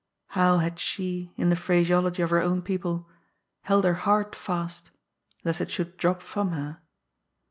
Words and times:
How 0.29 0.57
had 0.57 0.79
she, 0.79 1.31
in 1.37 1.49
the 1.49 1.55
phraseology 1.55 2.23
of 2.23 2.31
her 2.31 2.41
own 2.41 2.63
people," 2.63 3.07
held 3.69 3.83
her 3.83 3.93
heart 3.93 4.33
fast," 4.33 4.89
lest 5.43 5.61
it 5.61 5.69
should 5.69 5.95
drop 5.97 6.23
from 6.23 6.53
her! 6.53 6.79